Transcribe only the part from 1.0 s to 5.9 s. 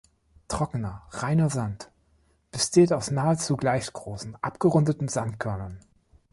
reiner Sand besteht aus nahezu gleich großen, abgerundeten Sandkörnern.